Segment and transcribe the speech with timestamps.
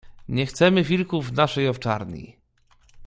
[0.27, 2.35] "Nie chcemy wilków w naszej owczarni."